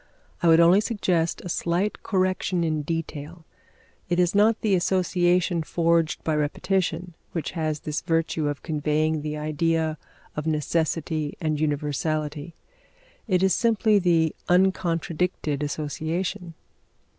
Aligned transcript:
I 0.41 0.47
would 0.47 0.59
only 0.59 0.81
suggest 0.81 1.41
a 1.41 1.47
slight 1.49 2.01
correction 2.01 2.63
in 2.63 2.81
detail. 2.81 3.45
It 4.09 4.19
is 4.19 4.33
not 4.33 4.61
the 4.61 4.73
association 4.73 5.61
forged 5.61 6.23
by 6.23 6.35
repetition 6.35 7.13
which 7.33 7.51
has 7.51 7.81
this 7.81 8.01
virtue 8.01 8.47
of 8.47 8.63
conveying 8.63 9.21
the 9.21 9.37
idea 9.37 9.99
of 10.35 10.47
necessity 10.47 11.37
and 11.39 11.59
universality, 11.59 12.55
it 13.27 13.43
is 13.43 13.53
simply 13.53 13.99
the 13.99 14.33
uncontradicted 14.49 15.61
association. 15.61 16.55